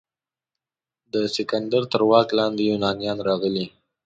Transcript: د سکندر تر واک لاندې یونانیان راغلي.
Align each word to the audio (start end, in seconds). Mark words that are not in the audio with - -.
د 1.13 1.15
سکندر 1.35 1.83
تر 1.91 2.01
واک 2.09 2.29
لاندې 2.39 2.63
یونانیان 2.71 3.17
راغلي. 3.29 3.65